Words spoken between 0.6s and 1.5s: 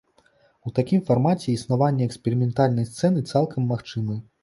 У такім фармаце